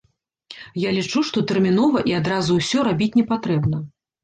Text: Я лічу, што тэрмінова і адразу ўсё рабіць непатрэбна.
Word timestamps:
Я 0.83 0.93
лічу, 0.97 1.19
што 1.31 1.37
тэрмінова 1.51 2.03
і 2.13 2.17
адразу 2.23 2.59
ўсё 2.63 2.89
рабіць 2.91 3.13
непатрэбна. 3.23 3.87